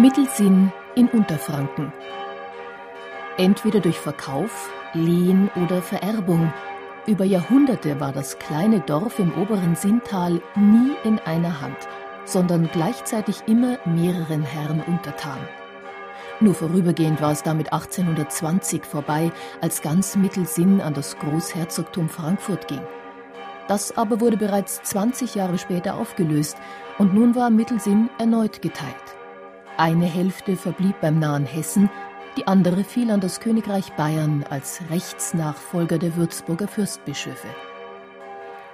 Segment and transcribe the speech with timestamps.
[0.00, 1.92] Mittelsinn in Unterfranken.
[3.36, 6.52] Entweder durch Verkauf, Lehen oder Vererbung.
[7.08, 11.88] Über Jahrhunderte war das kleine Dorf im oberen Sinntal nie in einer Hand,
[12.24, 15.40] sondern gleichzeitig immer mehreren Herren untertan.
[16.38, 22.86] Nur vorübergehend war es damit 1820 vorbei, als ganz Mittelsinn an das Großherzogtum Frankfurt ging.
[23.66, 26.56] Das aber wurde bereits 20 Jahre später aufgelöst
[26.98, 29.17] und nun war Mittelsinn erneut geteilt.
[29.78, 31.88] Eine Hälfte verblieb beim nahen Hessen,
[32.36, 37.46] die andere fiel an das Königreich Bayern als Rechtsnachfolger der Würzburger Fürstbischöfe.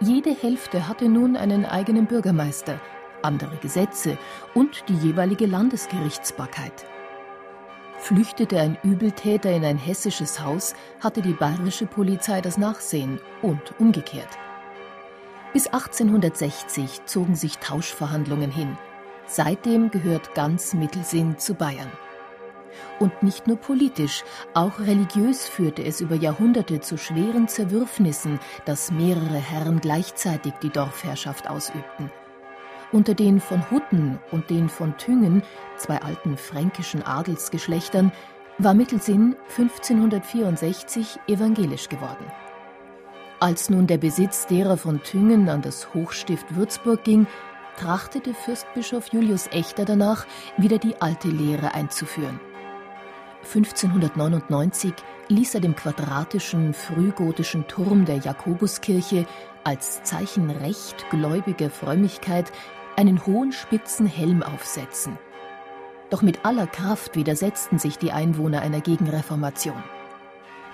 [0.00, 2.80] Jede Hälfte hatte nun einen eigenen Bürgermeister,
[3.20, 4.16] andere Gesetze
[4.54, 6.86] und die jeweilige Landesgerichtsbarkeit.
[7.98, 14.38] Flüchtete ein Übeltäter in ein hessisches Haus, hatte die bayerische Polizei das Nachsehen und umgekehrt.
[15.52, 18.78] Bis 1860 zogen sich Tauschverhandlungen hin–
[19.26, 21.90] Seitdem gehört ganz Mittelsinn zu Bayern.
[22.98, 29.38] Und nicht nur politisch, auch religiös führte es über Jahrhunderte zu schweren Zerwürfnissen, dass mehrere
[29.38, 32.10] Herren gleichzeitig die Dorfherrschaft ausübten.
[32.92, 35.42] Unter den von Hutten und den von Thüngen,
[35.76, 38.12] zwei alten fränkischen Adelsgeschlechtern,
[38.58, 42.24] war Mittelsinn 1564 evangelisch geworden.
[43.40, 47.26] Als nun der Besitz derer von Thüngen an das Hochstift Würzburg ging,
[47.76, 52.40] trachtete Fürstbischof Julius Echter danach, wieder die alte Lehre einzuführen.
[53.44, 54.92] 1599
[55.28, 59.26] ließ er dem quadratischen frühgotischen Turm der Jakobuskirche
[59.64, 62.50] als Zeichen recht gläubiger Frömmigkeit
[62.96, 65.18] einen hohen spitzen Helm aufsetzen.
[66.10, 69.82] Doch mit aller Kraft widersetzten sich die Einwohner einer Gegenreformation.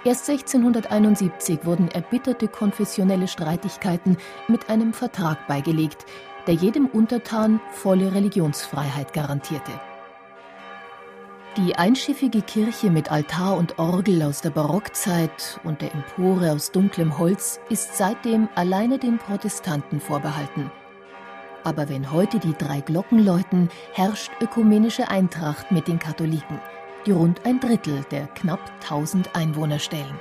[0.02, 4.16] Erst 1671 wurden erbitterte konfessionelle Streitigkeiten
[4.48, 6.06] mit einem Vertrag beigelegt,
[6.46, 9.72] der jedem Untertan volle Religionsfreiheit garantierte.
[11.58, 17.18] Die einschiffige Kirche mit Altar und Orgel aus der Barockzeit und der Empore aus dunklem
[17.18, 20.70] Holz ist seitdem alleine den Protestanten vorbehalten.
[21.62, 26.58] Aber wenn heute die drei Glocken läuten, herrscht ökumenische Eintracht mit den Katholiken,
[27.06, 30.20] die rund ein Drittel der knapp 1000 Einwohner stellen.